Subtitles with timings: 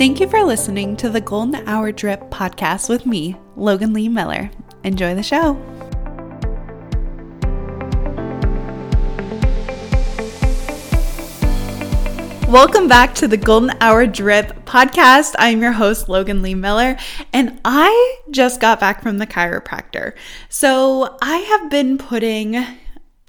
[0.00, 4.50] Thank you for listening to the Golden Hour Drip podcast with me, Logan Lee Miller.
[4.82, 5.52] Enjoy the show.
[12.50, 15.34] Welcome back to the Golden Hour Drip podcast.
[15.38, 16.96] I'm your host, Logan Lee Miller,
[17.34, 20.14] and I just got back from the chiropractor.
[20.48, 22.64] So I have been putting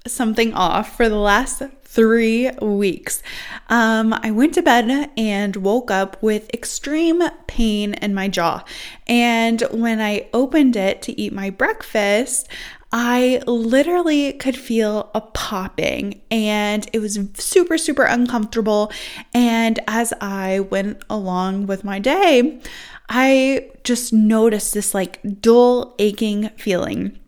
[0.06, 1.60] something off for the last
[1.92, 3.22] three weeks.
[3.68, 8.64] Um, I went to bed and woke up with extreme pain in my jaw.
[9.06, 12.48] And when I opened it to eat my breakfast,
[12.92, 18.90] I literally could feel a popping and it was super, super uncomfortable.
[19.34, 22.60] And as I went along with my day,
[23.08, 27.18] I just noticed this like dull, aching feeling.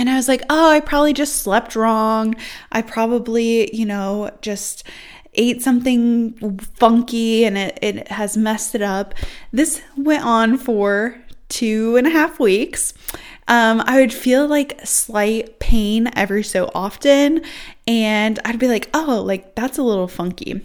[0.00, 2.34] And I was like, oh, I probably just slept wrong.
[2.72, 4.82] I probably, you know, just
[5.34, 9.14] ate something funky and it, it has messed it up.
[9.52, 11.20] This went on for
[11.50, 12.94] two and a half weeks.
[13.46, 17.42] Um, I would feel like slight pain every so often,
[17.90, 20.60] and I'd be like, oh, like that's a little funky.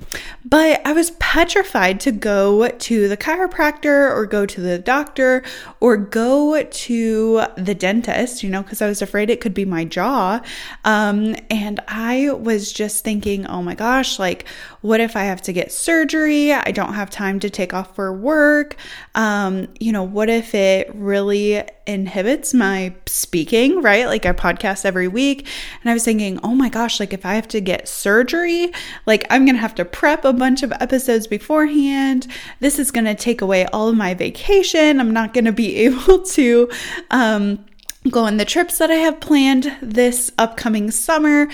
[0.46, 5.42] But I was petrified to go to the chiropractor or go to the doctor
[5.80, 9.86] or go to the dentist, you know, because I was afraid it could be my
[9.86, 10.40] jaw.
[10.84, 14.48] Um, and I was just thinking, oh my gosh, like,
[14.82, 16.54] what if I have to get surgery?
[16.54, 18.76] I don't have time to take off for work.
[19.16, 24.06] Um, you know, what if it really inhibits my speaking, right?
[24.06, 25.48] Like I podcast every week.
[25.82, 28.72] And I was thinking, oh my gosh, like if I have to get surgery,
[29.08, 32.28] like I'm going to have to prep a bunch of episodes beforehand.
[32.60, 35.00] This is going to take away all of my vacation.
[35.00, 36.70] I'm not going to be able to,
[37.10, 37.66] um,
[38.12, 41.48] go on the trips that I have planned this upcoming summer.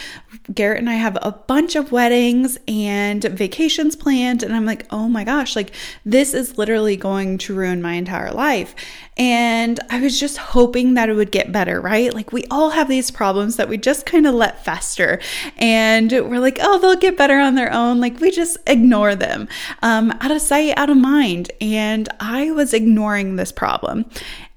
[0.53, 4.43] Garrett and I have a bunch of weddings and vacations planned.
[4.43, 5.71] And I'm like, oh my gosh, like
[6.03, 8.75] this is literally going to ruin my entire life.
[9.17, 12.13] And I was just hoping that it would get better, right?
[12.13, 15.21] Like we all have these problems that we just kind of let fester.
[15.57, 18.01] And we're like, oh, they'll get better on their own.
[18.01, 19.47] Like we just ignore them
[19.83, 21.51] um, out of sight, out of mind.
[21.61, 24.05] And I was ignoring this problem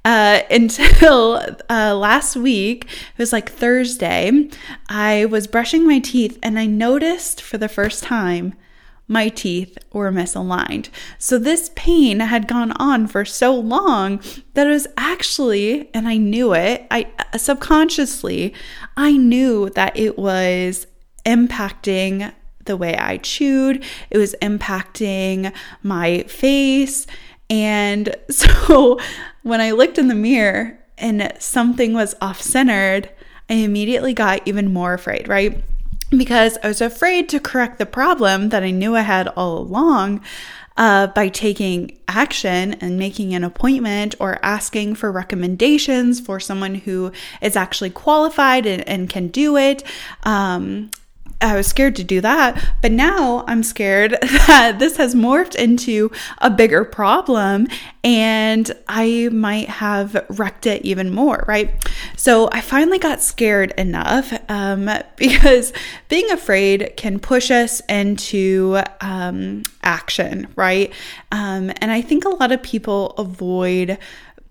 [0.04, 2.84] uh, until uh, last week.
[2.84, 4.48] It was like Thursday.
[4.88, 8.54] I was brushing my teeth and I noticed for the first time
[9.06, 10.88] my teeth were misaligned.
[11.18, 14.20] So this pain had gone on for so long
[14.54, 18.54] that it was actually, and I knew it, I subconsciously,
[18.96, 20.86] I knew that it was
[21.26, 22.32] impacting
[22.64, 27.06] the way I chewed, it was impacting my face.
[27.50, 28.98] And so
[29.42, 33.10] when I looked in the mirror and something was off centered,
[33.48, 35.62] I immediately got even more afraid, right?
[36.10, 40.22] Because I was afraid to correct the problem that I knew I had all along
[40.76, 47.12] uh, by taking action and making an appointment or asking for recommendations for someone who
[47.40, 49.84] is actually qualified and, and can do it.
[50.24, 50.90] Um,
[51.40, 52.62] I was scared to do that.
[52.82, 57.68] But now I'm scared that this has morphed into a bigger problem
[58.02, 61.72] and I might have wrecked it even more, right?
[62.16, 65.72] So I finally got scared enough um, because
[66.08, 70.92] being afraid can push us into um, action, right?
[71.32, 73.98] Um, and I think a lot of people avoid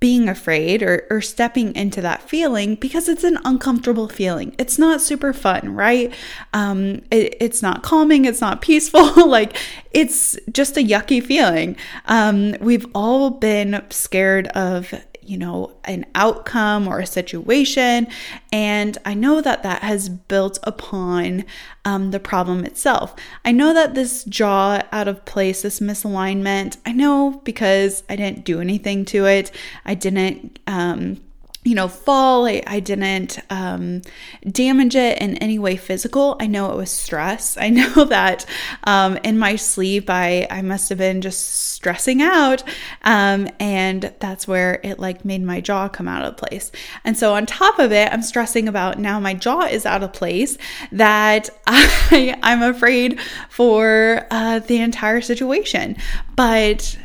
[0.04, 4.54] being afraid or, or stepping into that feeling because it's an uncomfortable feeling.
[4.58, 6.14] It's not super fun, right?
[6.52, 9.30] Um, it, it's not calming, it's not peaceful.
[9.30, 9.56] like
[9.92, 11.78] it's just a yucky feeling.
[12.08, 14.94] Um, we've all been scared of
[15.26, 18.08] you know, an outcome or a situation.
[18.52, 21.46] And I know that that has built upon
[21.86, 23.16] um, the problem itself.
[23.44, 28.46] I know that this jaw out of place, this misalignment, I know because I didn't
[28.46, 29.52] do anything to it.
[29.86, 31.22] I didn't, um,
[31.64, 32.46] you know, fall.
[32.46, 34.02] I, I didn't um,
[34.50, 36.36] damage it in any way physical.
[36.40, 37.58] I know it was stress.
[37.58, 38.46] I know that
[38.84, 42.64] um, in my sleep, I, I must have been just stressing out.
[43.04, 46.72] Um, and that's where it like made my jaw come out of place.
[47.04, 50.14] And so on top of it, I'm stressing about now my jaw is out of
[50.14, 50.58] place
[50.92, 55.98] that I, I'm afraid for uh, the entire situation.
[56.36, 56.98] But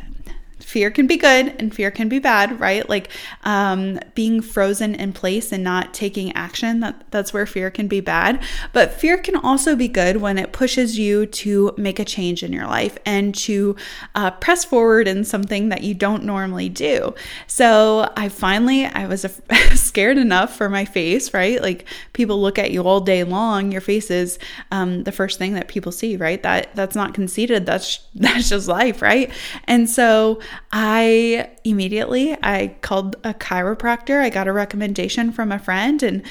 [0.69, 2.87] fear can be good and fear can be bad, right?
[2.91, 3.09] Like
[3.45, 8.01] um, being frozen in place and not taking action, that, that's where fear can be
[8.01, 8.43] bad.
[8.75, 12.53] But fear can also be good when it pushes you to make a change in
[12.53, 13.77] your life and to
[14.15, 17.15] uh, press forward in something that you don't normally do.
[17.47, 19.25] So I finally, I was
[19.73, 21.63] scared enough for my face, right?
[21.63, 24.39] Like people look at you all day long, your face is
[24.71, 26.43] um, the first thing that people see, right?
[26.43, 27.65] That that's not conceited.
[27.65, 29.31] That's that's just life, right?
[29.65, 34.21] And so I immediately I called a chiropractor.
[34.21, 36.23] I got a recommendation from a friend, and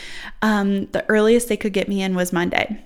[0.42, 2.84] um, the earliest they could get me in was Monday.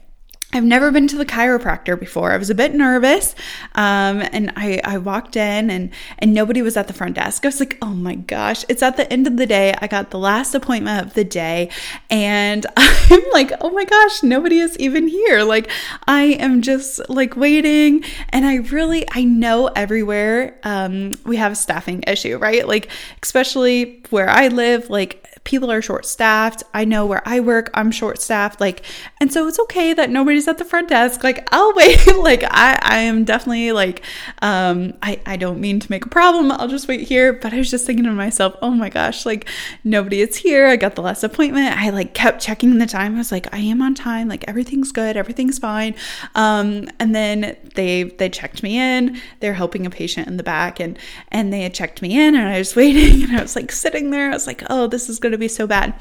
[0.53, 2.31] I've never been to the chiropractor before.
[2.31, 3.35] I was a bit nervous,
[3.75, 7.45] um, and I, I walked in and and nobody was at the front desk.
[7.45, 8.65] I was like, oh my gosh!
[8.67, 9.73] It's at the end of the day.
[9.79, 11.69] I got the last appointment of the day,
[12.09, 15.43] and I'm like, oh my gosh, nobody is even here.
[15.43, 15.71] Like
[16.07, 21.55] I am just like waiting, and I really I know everywhere um, we have a
[21.55, 22.67] staffing issue, right?
[22.67, 22.89] Like
[23.23, 26.63] especially where I live, like people are short staffed.
[26.73, 28.61] I know where I work, I'm short staffed.
[28.61, 28.83] Like,
[29.19, 31.23] and so it's okay that nobody's at the front desk.
[31.23, 32.05] Like, I'll wait.
[32.17, 34.03] like, I, I am definitely like,
[34.41, 36.51] um, I, I don't mean to make a problem.
[36.51, 37.33] I'll just wait here.
[37.33, 39.47] But I was just thinking to myself, oh my gosh, like
[39.83, 40.67] nobody is here.
[40.67, 41.75] I got the last appointment.
[41.75, 43.15] I like kept checking the time.
[43.15, 44.27] I was like, I am on time.
[44.27, 45.17] Like everything's good.
[45.17, 45.95] Everything's fine.
[46.35, 49.19] Um, and then they, they checked me in.
[49.39, 50.99] They're helping a patient in the back and,
[51.29, 54.11] and they had checked me in and I was waiting and I was like sitting
[54.11, 54.29] there.
[54.29, 55.93] I was like, oh, this is going to be so bad.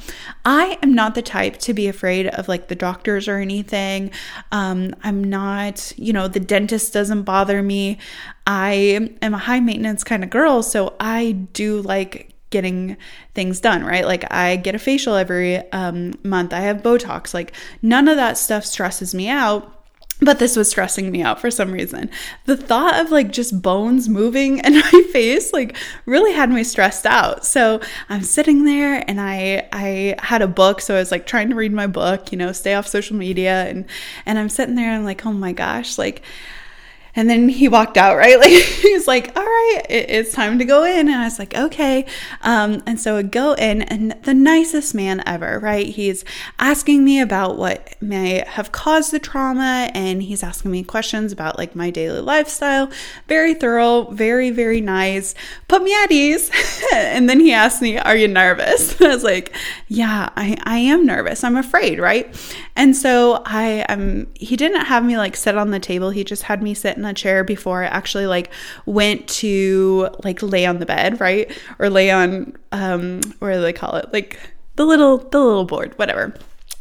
[0.44, 4.11] I am not the type to be afraid of like the doctors or anything.
[4.53, 7.99] Um, I'm not, you know, the dentist doesn't bother me.
[8.47, 12.97] I am a high maintenance kind of girl, so I do like getting
[13.35, 14.05] things done, right?
[14.05, 16.53] Like I get a facial every um, month.
[16.53, 17.32] I have Botox.
[17.32, 19.80] Like none of that stuff stresses me out
[20.20, 22.11] but this was stressing me out for some reason.
[22.44, 25.76] The thought of like just bones moving in my face like
[26.06, 27.44] really had me stressed out.
[27.46, 31.50] So I'm sitting there and I I had a book, so I was like trying
[31.50, 33.87] to read my book, you know, stay off social media and
[34.26, 36.22] and I'm sitting there and I'm like, "Oh my gosh, like
[37.15, 38.31] and then he walked out, right?
[38.41, 41.09] Like he's like, all right, it, it's time to go in.
[41.09, 42.07] And I was like, okay.
[42.41, 45.87] Um, and so I go in, and the nicest man ever, right?
[45.87, 46.25] He's
[46.59, 51.59] asking me about what may have caused the trauma, and he's asking me questions about
[51.59, 52.91] like my daily lifestyle.
[53.29, 55.35] Very thorough, very, very nice.
[55.69, 56.51] Put me at ease.
[56.95, 59.01] and then he asked me, Are you nervous?
[59.01, 59.55] I was like,
[59.89, 61.45] Yeah, I, I am nervous.
[61.45, 62.35] I'm afraid, right?
[62.77, 66.11] And so I um he didn't have me like sit on the table.
[66.11, 68.50] He just had me sit in a chair before I actually like
[68.87, 71.50] went to like lay on the bed, right?
[71.79, 74.12] Or lay on um what do they call it?
[74.12, 74.38] Like
[74.76, 76.35] the little the little board, whatever.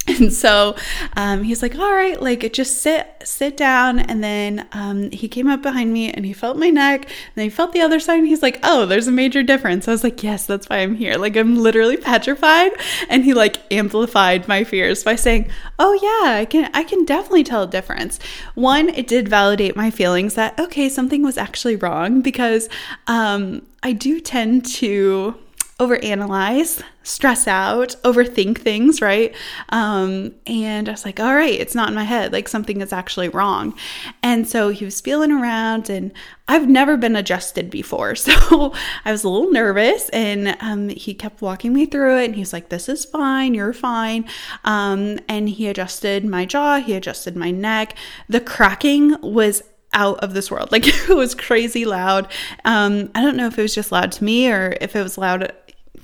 [0.20, 0.76] And so
[1.16, 4.00] um, he's like, all right, like just sit, sit down.
[4.00, 7.44] And then um, he came up behind me and he felt my neck and then
[7.46, 9.88] he felt the other side and he's like, oh, there's a major difference.
[9.88, 11.16] I was like, yes, that's why I'm here.
[11.16, 12.72] Like I'm literally petrified.
[13.08, 17.44] And he like amplified my fears by saying, oh yeah, I can, I can definitely
[17.44, 18.20] tell a difference.
[18.56, 22.68] One, it did validate my feelings that, okay, something was actually wrong because
[23.08, 25.36] um, I do tend to
[25.80, 29.34] overanalyze, stress out, overthink things, right?
[29.70, 32.34] Um, and I was like, all right, it's not in my head.
[32.34, 33.74] Like something is actually wrong.
[34.22, 36.12] And so he was feeling around, and
[36.50, 38.16] I've never been adjusted before.
[38.30, 38.74] So
[39.06, 42.26] I was a little nervous, and um, he kept walking me through it.
[42.26, 44.26] And he was like, this is fine, you're fine.
[44.66, 47.96] Um, and he adjusted my jaw, he adjusted my neck.
[48.28, 50.70] The cracking was out of this world.
[50.80, 52.28] Like it was crazy loud.
[52.64, 55.18] Um, I don't know if it was just loud to me or if it was
[55.18, 55.52] loud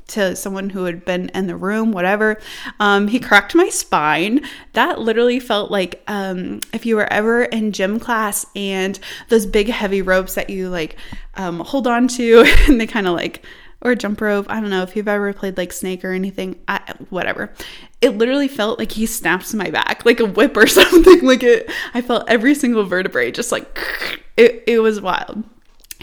[0.08, 2.40] to someone who had been in the room, whatever.
[2.80, 4.46] Um, he cracked my spine.
[4.74, 9.00] That literally felt like um, if you were ever in gym class and
[9.30, 10.98] those big heavy ropes that you like
[11.36, 13.44] um, hold on to and they kind of like,
[13.82, 14.48] or jump rope.
[14.50, 17.54] I don't know if you've ever played like Snake or anything, I, whatever.
[18.02, 21.22] It literally felt like he snaps my back, like a whip or something.
[21.22, 23.80] Like it, I felt every single vertebrae just like,
[24.38, 25.44] it, it was wild.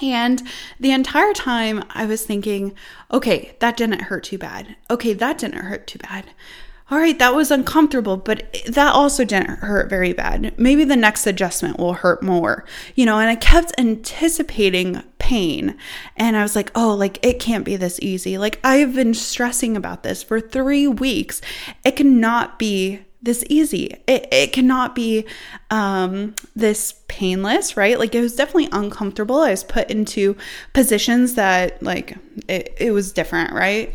[0.00, 0.42] And
[0.80, 2.75] the entire time I was thinking,
[3.12, 4.76] okay, that didn't hurt too bad.
[4.90, 6.26] Okay, that didn't hurt too bad.
[6.90, 10.58] All right, that was uncomfortable, but that also didn't hurt very bad.
[10.58, 13.18] Maybe the next adjustment will hurt more, you know.
[13.18, 15.78] And I kept anticipating pain.
[16.16, 18.37] And I was like, oh, like it can't be this easy.
[18.37, 21.40] Like I've been stressing about this for three weeks.
[21.82, 23.96] It cannot be this easy.
[24.06, 25.24] It, it cannot be
[25.70, 27.98] um, this painless, right?
[27.98, 29.40] Like it was definitely uncomfortable.
[29.40, 30.36] I was put into
[30.72, 32.16] positions that like
[32.48, 33.94] it, it was different, right?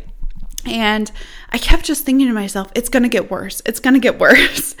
[0.66, 1.10] And
[1.50, 3.62] I kept just thinking to myself, it's gonna get worse.
[3.66, 4.74] It's gonna get worse.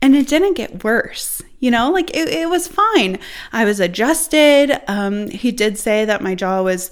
[0.00, 3.20] And it didn't get worse, you know, like it, it was fine.
[3.52, 4.82] I was adjusted.
[4.88, 6.90] Um, he did say that my jaw was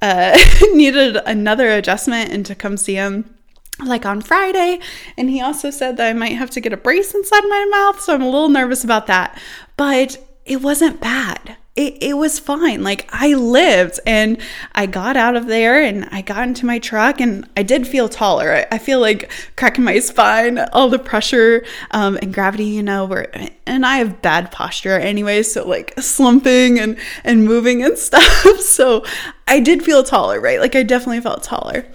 [0.00, 0.38] uh,
[0.72, 3.35] needed another adjustment and to come see him
[3.84, 4.80] like on Friday.
[5.16, 8.00] And he also said that I might have to get a brace inside my mouth.
[8.00, 9.38] So I'm a little nervous about that.
[9.76, 11.56] But it wasn't bad.
[11.76, 12.82] It, it was fine.
[12.82, 14.38] Like I lived and
[14.74, 18.08] I got out of there and I got into my truck and I did feel
[18.08, 18.50] taller.
[18.52, 23.04] I, I feel like cracking my spine, all the pressure um, and gravity, you know,
[23.04, 23.30] where,
[23.66, 25.42] and I have bad posture anyway.
[25.42, 28.60] So like slumping and, and moving and stuff.
[28.60, 29.04] so
[29.46, 30.60] I did feel taller, right?
[30.60, 31.86] Like I definitely felt taller.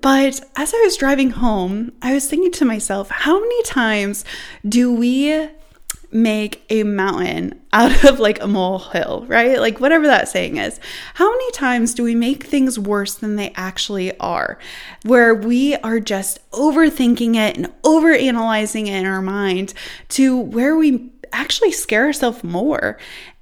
[0.00, 4.24] But as I was driving home, I was thinking to myself, how many times
[4.68, 5.48] do we
[6.10, 9.58] make a mountain out of like a molehill, right?
[9.58, 10.80] Like whatever that saying is.
[11.14, 14.58] How many times do we make things worse than they actually are?
[15.02, 19.74] Where we are just overthinking it and overanalyzing it in our mind
[20.10, 22.98] to where we actually scare ourselves more.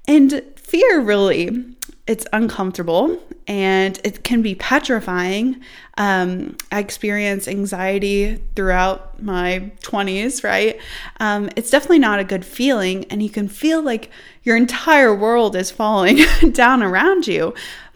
[0.07, 1.65] And fear really
[2.07, 5.61] it's uncomfortable and it can be petrifying.
[5.97, 10.79] Um, I experienced anxiety throughout my 20s, right?
[11.19, 14.09] Um, it's definitely not a good feeling, and you can feel like
[14.43, 16.19] your entire world is falling
[16.51, 17.53] down around you.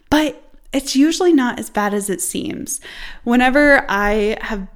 [0.10, 0.42] But
[0.74, 2.80] it's usually not as bad as it seems.
[3.24, 4.68] Whenever I have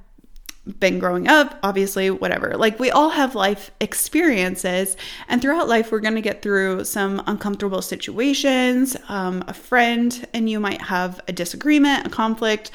[0.80, 2.56] been growing up, obviously, whatever.
[2.56, 4.96] Like we all have life experiences,
[5.28, 8.96] and throughout life, we're going to get through some uncomfortable situations.
[9.08, 12.70] Um, a friend and you might have a disagreement, a conflict.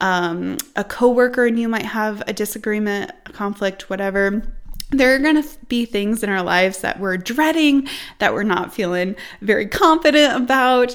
[0.00, 4.42] Um, a coworker and you might have a disagreement, a conflict, whatever
[4.92, 8.74] there are going to be things in our lives that we're dreading, that we're not
[8.74, 10.94] feeling very confident about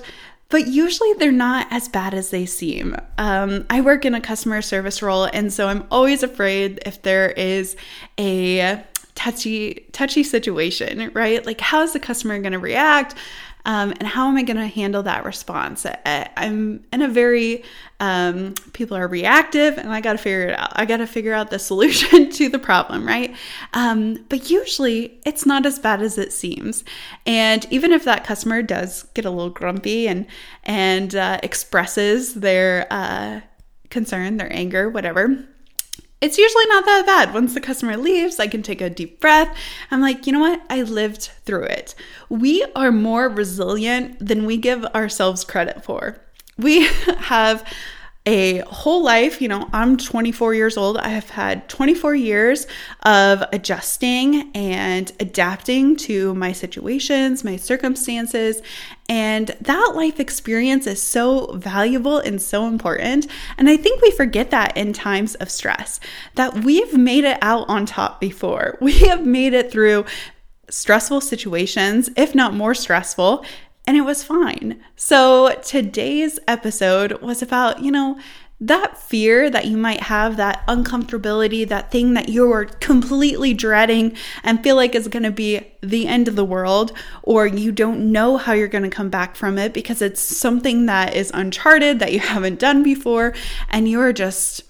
[0.49, 2.95] but usually they're not as bad as they seem.
[3.17, 7.31] Um, I work in a customer service role, and so I'm always afraid if there
[7.31, 7.75] is
[8.19, 8.83] a
[9.15, 11.45] touchy touchy situation, right?
[11.45, 13.15] Like, how is the customer going to react?
[13.67, 15.85] Um, and how am I going to handle that response?
[15.85, 17.63] I, am in a very
[17.99, 20.71] um, people are reactive, and I got to figure it out.
[20.73, 23.35] I got to figure out the solution to the problem, right?
[23.73, 26.85] Um, but usually, it's not as bad as it seems.
[27.25, 30.25] And even if that customer does get a little grumpy and
[30.63, 33.41] and uh, expresses their uh,
[33.89, 35.45] concern, their anger, whatever
[36.19, 37.33] it's usually not that bad.
[37.33, 39.55] Once the customer leaves, I can take a deep breath.
[39.91, 40.61] I'm like, you know what?
[40.69, 41.93] I lived through it.
[42.29, 46.19] We are more resilient than we give ourselves credit for.
[46.57, 46.85] We
[47.17, 47.63] have
[48.27, 49.41] a whole life.
[49.41, 50.97] You know, I'm 24 years old.
[50.97, 52.67] I have had 24 years
[53.03, 58.61] of adjusting and adapting to my situations, my circumstances.
[59.07, 63.27] And that life experience is so valuable and so important.
[63.57, 66.01] And I think we forget that in times of stress,
[66.35, 68.77] that we've made it out on top before.
[68.87, 70.05] We have made it through
[70.69, 73.43] stressful situations, if not more stressful,
[73.87, 74.79] and it was fine.
[74.95, 78.19] So today's episode was about, you know,
[78.59, 84.63] that fear that you might have, that uncomfortability, that thing that you're completely dreading and
[84.63, 86.91] feel like is going to be the end of the world,
[87.21, 90.87] or you don't know how you're going to come back from it because it's something
[90.87, 93.35] that is uncharted that you haven't done before,
[93.69, 94.63] and you're just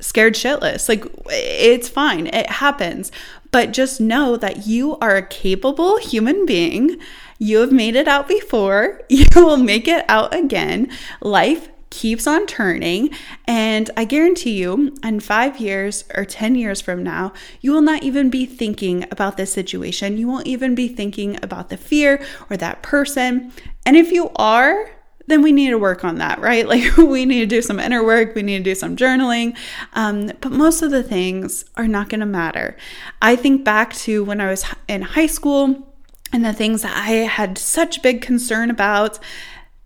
[0.00, 0.88] scared shitless.
[0.88, 3.12] Like, it's fine, it happens.
[3.50, 6.98] But just know that you are a capable human being
[7.38, 9.00] you have made it out before.
[9.08, 10.90] You will make it out again.
[11.20, 13.10] Life keeps on turning.
[13.46, 18.02] And I guarantee you, in five years or 10 years from now, you will not
[18.02, 20.18] even be thinking about this situation.
[20.18, 23.52] You won't even be thinking about the fear or that person.
[23.86, 24.90] And if you are,
[25.26, 26.66] then we need to work on that, right?
[26.68, 29.56] Like we need to do some inner work, we need to do some journaling.
[29.94, 32.76] Um, but most of the things are not going to matter.
[33.22, 35.86] I think back to when I was in high school
[36.32, 39.18] and the things that I had such big concern about,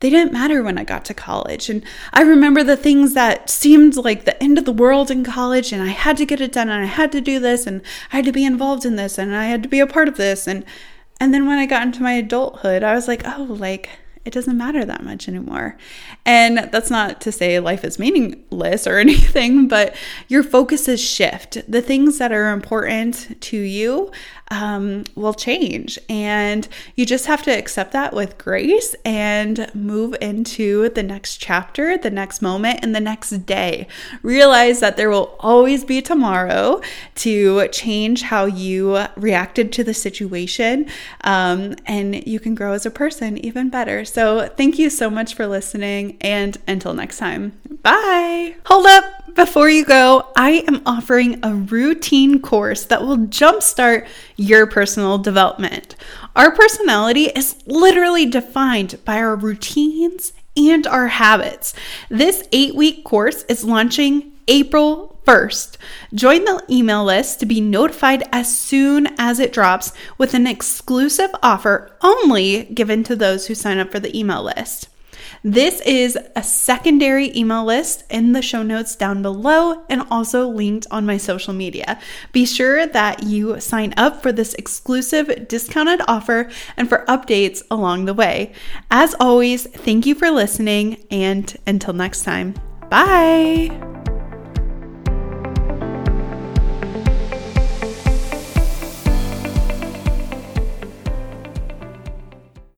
[0.00, 1.70] they didn't matter when I got to college.
[1.70, 5.72] And I remember the things that seemed like the end of the world in college,
[5.72, 7.82] and I had to get it done, and I had to do this, and
[8.12, 10.16] I had to be involved in this, and I had to be a part of
[10.16, 10.46] this.
[10.48, 10.64] And
[11.20, 13.90] and then when I got into my adulthood, I was like, oh, like
[14.24, 15.76] it doesn't matter that much anymore.
[16.24, 19.96] And that's not to say life is meaningless or anything, but
[20.28, 21.58] your focuses shift.
[21.68, 24.10] The things that are important to you
[24.52, 25.98] um, will change.
[26.08, 31.96] And you just have to accept that with grace and move into the next chapter,
[31.96, 33.86] the next moment, and the next day.
[34.22, 36.82] Realize that there will always be tomorrow
[37.16, 40.86] to change how you reacted to the situation.
[41.22, 44.04] Um, and you can grow as a person even better.
[44.04, 46.18] So, thank you so much for listening.
[46.20, 48.56] And until next time, bye.
[48.66, 49.21] Hold up.
[49.34, 55.96] Before you go, I am offering a routine course that will jumpstart your personal development.
[56.36, 61.72] Our personality is literally defined by our routines and our habits.
[62.10, 65.78] This eight week course is launching April 1st.
[66.12, 71.30] Join the email list to be notified as soon as it drops with an exclusive
[71.42, 74.88] offer only given to those who sign up for the email list.
[75.42, 80.86] This is a secondary email list in the show notes down below and also linked
[80.90, 81.98] on my social media.
[82.32, 88.04] Be sure that you sign up for this exclusive discounted offer and for updates along
[88.04, 88.52] the way.
[88.90, 92.54] As always, thank you for listening, and until next time,
[92.90, 94.11] bye.